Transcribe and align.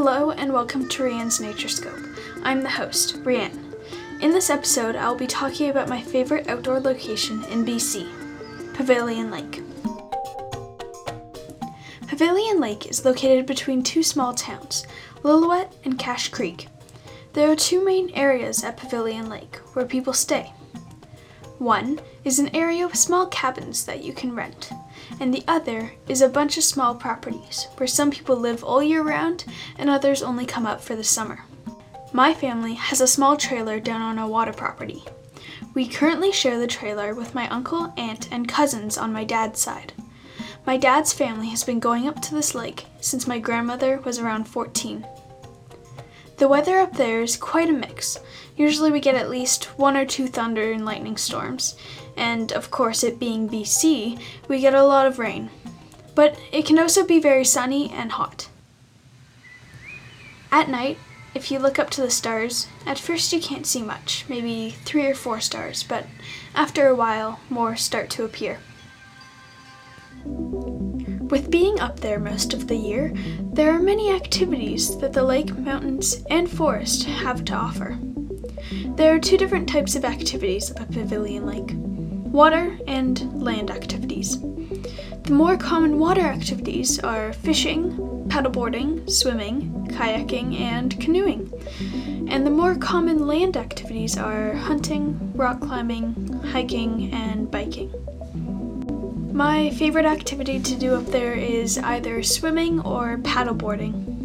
Hello 0.00 0.30
and 0.30 0.52
welcome 0.52 0.88
to 0.90 1.02
Rianne's 1.02 1.40
Nature 1.40 1.68
Scope. 1.68 1.98
I'm 2.44 2.62
the 2.62 2.68
host, 2.68 3.20
Rianne. 3.24 3.74
In 4.22 4.30
this 4.30 4.48
episode, 4.48 4.94
I'll 4.94 5.16
be 5.16 5.26
talking 5.26 5.70
about 5.70 5.88
my 5.88 6.00
favorite 6.00 6.46
outdoor 6.46 6.78
location 6.78 7.42
in 7.46 7.64
BC, 7.64 8.06
Pavilion 8.74 9.32
Lake. 9.32 9.60
Pavilion 12.06 12.60
Lake 12.60 12.86
is 12.86 13.04
located 13.04 13.44
between 13.44 13.82
two 13.82 14.04
small 14.04 14.32
towns, 14.32 14.86
Lillooet 15.24 15.68
and 15.84 15.98
Cache 15.98 16.28
Creek. 16.28 16.68
There 17.32 17.50
are 17.50 17.56
two 17.56 17.84
main 17.84 18.10
areas 18.10 18.62
at 18.62 18.76
Pavilion 18.76 19.28
Lake 19.28 19.56
where 19.72 19.84
people 19.84 20.12
stay. 20.12 20.52
One 21.58 22.00
is 22.24 22.38
an 22.38 22.54
area 22.54 22.84
of 22.84 22.94
small 22.94 23.26
cabins 23.26 23.84
that 23.84 24.04
you 24.04 24.12
can 24.12 24.34
rent, 24.34 24.70
and 25.18 25.34
the 25.34 25.42
other 25.48 25.92
is 26.06 26.22
a 26.22 26.28
bunch 26.28 26.56
of 26.56 26.62
small 26.62 26.94
properties 26.94 27.66
where 27.76 27.88
some 27.88 28.12
people 28.12 28.36
live 28.36 28.62
all 28.62 28.80
year 28.80 29.02
round 29.02 29.44
and 29.76 29.90
others 29.90 30.22
only 30.22 30.46
come 30.46 30.66
up 30.66 30.80
for 30.80 30.94
the 30.94 31.02
summer. 31.02 31.44
My 32.12 32.32
family 32.32 32.74
has 32.74 33.00
a 33.00 33.08
small 33.08 33.36
trailer 33.36 33.80
down 33.80 34.02
on 34.02 34.18
a 34.18 34.28
water 34.28 34.52
property. 34.52 35.02
We 35.74 35.88
currently 35.88 36.30
share 36.30 36.60
the 36.60 36.68
trailer 36.68 37.12
with 37.12 37.34
my 37.34 37.48
uncle, 37.48 37.92
aunt, 37.96 38.28
and 38.30 38.48
cousins 38.48 38.96
on 38.96 39.12
my 39.12 39.24
dad's 39.24 39.60
side. 39.60 39.92
My 40.64 40.76
dad's 40.76 41.12
family 41.12 41.48
has 41.48 41.64
been 41.64 41.80
going 41.80 42.06
up 42.06 42.22
to 42.22 42.34
this 42.34 42.54
lake 42.54 42.86
since 43.00 43.26
my 43.26 43.40
grandmother 43.40 44.00
was 44.04 44.20
around 44.20 44.44
14. 44.44 45.04
The 46.38 46.46
weather 46.48 46.78
up 46.78 46.94
there 46.94 47.20
is 47.20 47.36
quite 47.36 47.68
a 47.68 47.72
mix. 47.72 48.20
Usually 48.56 48.92
we 48.92 49.00
get 49.00 49.16
at 49.16 49.28
least 49.28 49.76
one 49.76 49.96
or 49.96 50.04
two 50.04 50.28
thunder 50.28 50.70
and 50.70 50.84
lightning 50.84 51.16
storms, 51.16 51.74
and 52.16 52.52
of 52.52 52.70
course, 52.70 53.02
it 53.02 53.18
being 53.18 53.48
BC, 53.48 54.20
we 54.46 54.60
get 54.60 54.74
a 54.74 54.84
lot 54.84 55.06
of 55.06 55.18
rain. 55.18 55.50
But 56.14 56.38
it 56.52 56.64
can 56.64 56.78
also 56.78 57.04
be 57.04 57.18
very 57.18 57.44
sunny 57.44 57.90
and 57.90 58.12
hot. 58.12 58.48
At 60.52 60.68
night, 60.68 60.98
if 61.34 61.50
you 61.50 61.58
look 61.58 61.78
up 61.78 61.90
to 61.90 62.00
the 62.00 62.10
stars, 62.10 62.68
at 62.86 63.00
first 63.00 63.32
you 63.32 63.40
can't 63.40 63.66
see 63.66 63.82
much, 63.82 64.24
maybe 64.28 64.70
three 64.84 65.06
or 65.06 65.14
four 65.14 65.40
stars, 65.40 65.82
but 65.82 66.06
after 66.54 66.86
a 66.86 66.94
while, 66.94 67.40
more 67.50 67.74
start 67.74 68.10
to 68.10 68.24
appear. 68.24 68.60
With 71.30 71.50
being 71.50 71.78
up 71.78 72.00
there 72.00 72.18
most 72.18 72.54
of 72.54 72.68
the 72.68 72.76
year, 72.76 73.12
there 73.52 73.70
are 73.72 73.78
many 73.78 74.10
activities 74.10 74.96
that 74.98 75.12
the 75.12 75.22
lake, 75.22 75.54
mountains, 75.58 76.24
and 76.30 76.50
forest 76.50 77.04
have 77.04 77.44
to 77.46 77.54
offer. 77.54 77.98
There 78.96 79.14
are 79.14 79.18
two 79.18 79.36
different 79.36 79.68
types 79.68 79.94
of 79.94 80.06
activities 80.06 80.70
at 80.70 80.90
Pavilion 80.90 81.46
Lake 81.46 81.70
water 82.32 82.78
and 82.86 83.42
land 83.42 83.70
activities. 83.70 84.40
The 84.40 85.32
more 85.32 85.56
common 85.56 85.98
water 85.98 86.22
activities 86.22 86.98
are 87.00 87.32
fishing, 87.32 87.92
paddleboarding, 88.28 89.10
swimming, 89.10 89.86
kayaking, 89.90 90.58
and 90.60 90.98
canoeing. 91.00 91.50
And 92.28 92.46
the 92.46 92.50
more 92.50 92.74
common 92.74 93.26
land 93.26 93.56
activities 93.56 94.16
are 94.16 94.52
hunting, 94.54 95.32
rock 95.34 95.60
climbing, 95.60 96.40
hiking, 96.52 97.12
and 97.12 97.50
biking. 97.50 97.92
My 99.32 99.70
favorite 99.70 100.06
activity 100.06 100.60
to 100.60 100.74
do 100.76 100.94
up 100.94 101.06
there 101.06 101.34
is 101.34 101.78
either 101.78 102.22
swimming 102.22 102.80
or 102.80 103.18
paddleboarding. 103.18 104.16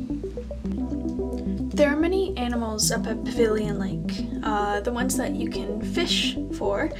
There 1.75 1.89
are 1.89 1.95
many 1.95 2.35
animals 2.37 2.91
up 2.91 3.07
at 3.07 3.23
Pavilion 3.23 3.79
Lake. 3.79 4.27
Uh, 4.43 4.79
the 4.81 4.91
ones 4.91 5.17
that 5.17 5.35
you 5.35 5.49
can 5.49 5.81
fish 5.81 6.37
for 6.57 6.91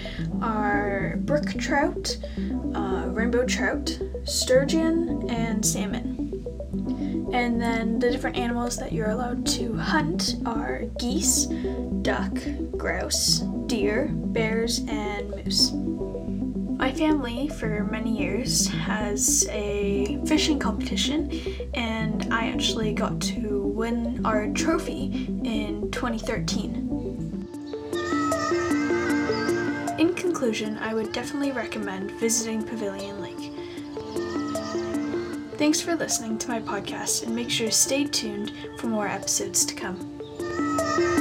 are 0.42 1.16
brook 1.20 1.54
trout, 1.60 2.18
uh, 2.74 3.06
rainbow 3.08 3.46
trout, 3.46 4.00
sturgeon, 4.26 5.30
and 5.30 5.66
salmon. 5.66 6.32
And 7.34 7.62
then 7.62 8.00
the 8.00 8.12
different 8.12 8.38
animals 8.38 8.78
that 8.78 8.92
you're 8.92 9.10
allowed 9.10 9.46
to 9.48 9.76
hunt 9.76 10.36
are 10.46 10.84
geese, 11.00 11.48
duck, 12.02 12.36
grouse, 12.78 13.40
deer, 13.68 14.10
bears, 14.12 14.80
and 14.88 15.30
moose. 15.30 15.72
My 16.84 16.92
family, 16.92 17.48
for 17.48 17.86
many 17.86 18.12
years, 18.18 18.68
has 18.68 19.48
a 19.50 20.20
fishing 20.26 20.60
competition, 20.60 21.32
and 21.74 22.28
I 22.30 22.50
actually 22.50 22.92
got 22.92 23.22
to 23.22 23.62
win 23.62 24.20
our 24.26 24.50
trophy 24.50 25.30
in 25.46 25.90
2013. 25.92 27.48
In 29.98 30.14
conclusion, 30.14 30.78
I 30.80 30.94
would 30.94 31.14
definitely 31.14 31.54
recommend 31.54 32.12
visiting 32.20 32.62
Pavilion 32.62 33.22
Lake. 33.22 33.54
Thanks 35.58 35.80
for 35.80 35.96
listening 35.96 36.38
to 36.40 36.50
my 36.50 36.60
podcast, 36.60 37.24
and 37.24 37.34
make 37.34 37.50
sure 37.50 37.68
to 37.68 37.74
stay 37.74 38.04
tuned 38.04 38.52
for 38.78 38.88
more 38.88 39.08
episodes 39.08 39.64
to 39.68 39.74
come. 39.74 41.13